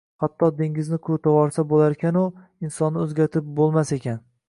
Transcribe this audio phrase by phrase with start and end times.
[0.23, 2.25] Hatto dengizni quritvorsa bo‘larkan-u,
[2.69, 4.23] insonni o‘zgartirib bo‘lmas ekan